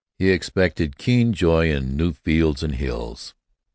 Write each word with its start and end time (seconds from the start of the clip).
He 0.17 0.31
expected 0.31 0.97
keen 0.97 1.31
joy 1.31 1.69
in 1.71 1.95
new 1.95 2.13
fields 2.13 2.63
and 2.63 2.73
hills. 2.73 3.35